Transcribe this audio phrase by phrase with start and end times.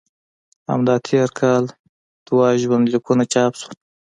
[0.69, 1.63] همدا تېر کال
[2.27, 3.75] دوه ژوند لیکونه چاپ شول.